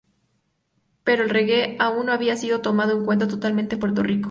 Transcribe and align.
Pero 1.03 1.23
el 1.23 1.29
reggae 1.29 1.75
aún 1.79 2.07
no 2.07 2.11
había 2.11 2.35
sido 2.35 2.61
tomado 2.61 2.97
en 2.97 3.05
cuenta 3.05 3.27
totalmente 3.27 3.75
en 3.75 3.81
Puerto 3.81 4.01
Rico. 4.01 4.19